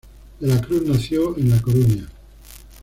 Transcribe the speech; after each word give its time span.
De 0.39 0.47
la 0.47 0.59
Cruz 0.59 0.81
nació 0.83 1.37
en 1.37 1.49
La 1.51 1.61
Coruña. 1.61 2.07